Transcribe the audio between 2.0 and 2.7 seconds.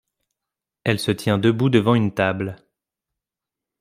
table.